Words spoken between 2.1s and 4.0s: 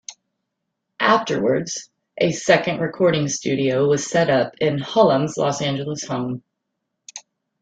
a second recording studio